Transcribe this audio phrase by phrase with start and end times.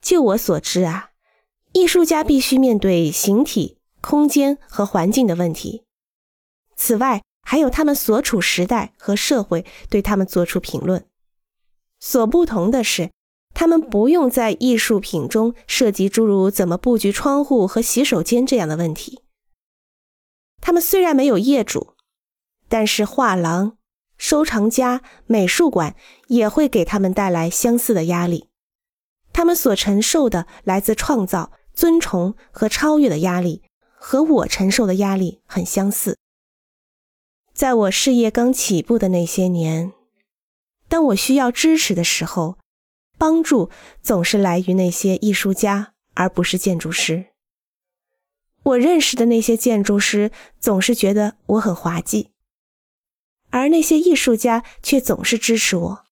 [0.00, 1.10] 就我所知啊，
[1.72, 5.84] 艺术家必须面对形体、空间和环境的问题。
[6.76, 11.06] 此外，还有他们所处时代和社会对他们做出评论。
[11.98, 13.10] 所不同的是，
[13.54, 19.22] 他们不用在艺术品中涉及诸如怎么布局窗户和洗手间这样的问题。
[20.60, 21.94] 他们虽然没有业主，
[22.68, 23.76] 但是画廊、
[24.16, 25.96] 收藏家、美术馆
[26.28, 28.48] 也会给他们带来相似的压力。
[29.38, 33.62] 他们所承受的来自创造、尊崇和超越的压力，
[33.94, 36.18] 和我承受的压力很相似。
[37.54, 39.92] 在我事业刚起步的那些年，
[40.88, 42.58] 当我需要支持的时候，
[43.16, 43.70] 帮助
[44.02, 47.26] 总是来于那些艺术家，而不是建筑师。
[48.64, 52.30] 我认识的那些建筑师总是觉得我很滑稽，
[53.50, 56.04] 而那些艺术家却总是支持我。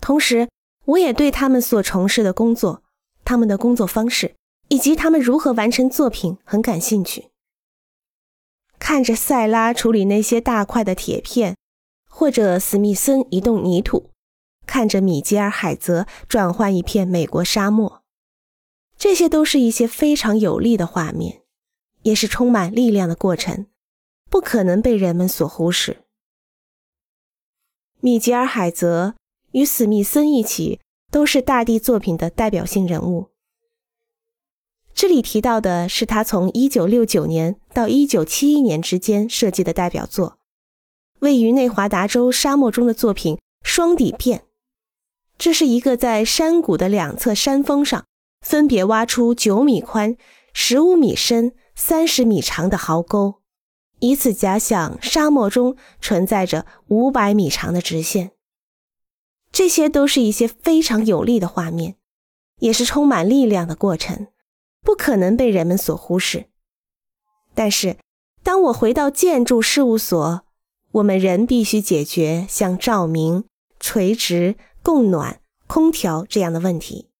[0.00, 0.48] 同时，
[0.86, 2.82] 我也对他们所从事的工作、
[3.24, 4.34] 他们的工作方式
[4.68, 7.30] 以及他们如何完成作品很感兴趣。
[8.78, 11.56] 看着塞拉处理那些大块的铁片，
[12.08, 14.10] 或者史密森移动泥土，
[14.66, 18.02] 看着米吉尔海泽转换一片美国沙漠，
[18.96, 21.42] 这些都是一些非常有力的画面，
[22.02, 23.66] 也是充满力量的过程，
[24.30, 26.04] 不可能被人们所忽视。
[28.00, 29.14] 米吉尔海泽
[29.52, 33.28] 与史密森一起都是大地作品的代表性人物。
[34.92, 40.38] 这里提到的是他从1969年到1971年之间设计的代表作，
[41.20, 44.38] 位于内华达州沙漠中的作品《双底片》。
[45.38, 48.04] 这是一个在山谷的两侧山峰上
[48.42, 50.16] 分别挖出9米宽、
[50.54, 53.36] 15米深、30米长的壕沟，
[54.00, 58.32] 以此假想沙漠中存在着500米长的直线。
[59.52, 61.96] 这些都是一些非常有力的画面，
[62.58, 64.28] 也是充满力量的过程。
[64.82, 66.46] 不可能被人们所忽视。
[67.54, 67.98] 但是，
[68.42, 70.42] 当我回到建筑事务所，
[70.92, 73.44] 我们仍必须解决像照明、
[73.78, 77.10] 垂直、供暖、空调这样的问题，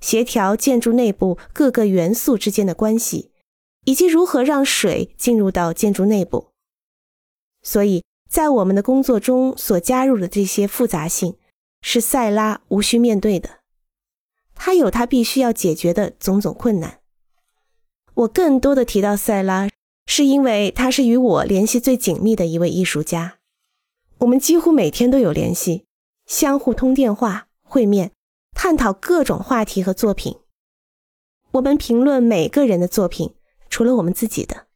[0.00, 3.32] 协调建筑内部各个元素之间的关系，
[3.84, 6.48] 以及如何让水进入到建筑内部。
[7.62, 11.38] 所以在我们的工作中所加入的这些复杂性，
[11.80, 13.60] 是塞拉无需面对的。
[14.54, 17.00] 他有他必须要解决的种种困难。
[18.14, 19.68] 我更多的提到塞拉，
[20.06, 23.38] 是因为他是与我联系最紧密的一位艺术家。
[24.18, 25.86] 我们几乎每天都有联系，
[26.26, 28.12] 相互通电话、会面，
[28.52, 30.36] 探讨各种话题和作品。
[31.52, 33.34] 我们评论每个人的作品，
[33.70, 34.67] 除了我们自己的。